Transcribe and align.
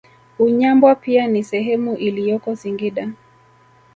Unyambwa 0.39 0.95
pia 0.95 1.27
ni 1.27 1.43
sehemu 1.43 1.95
iliyoko 1.97 2.55
Singida 2.55 3.11